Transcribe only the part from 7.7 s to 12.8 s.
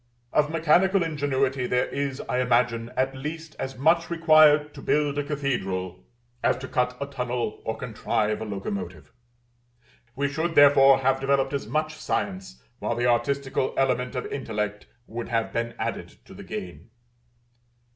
contrive a locomotive: we should, therefore, have developed as much science,